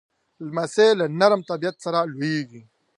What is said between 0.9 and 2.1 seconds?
له نرم طبیعت سره